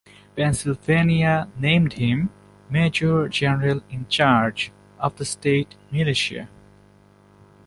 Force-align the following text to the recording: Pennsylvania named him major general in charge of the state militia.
Pennsylvania 0.35 1.47
named 1.59 1.93
him 1.93 2.31
major 2.71 3.29
general 3.29 3.83
in 3.91 4.07
charge 4.07 4.71
of 4.97 5.15
the 5.17 5.25
state 5.25 5.75
militia. 5.91 6.49